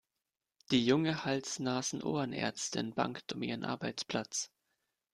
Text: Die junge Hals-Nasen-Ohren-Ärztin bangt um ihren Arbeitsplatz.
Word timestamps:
Die 0.71 0.83
junge 0.83 1.25
Hals-Nasen-Ohren-Ärztin 1.25 2.95
bangt 2.95 3.31
um 3.33 3.43
ihren 3.43 3.63
Arbeitsplatz. 3.63 4.49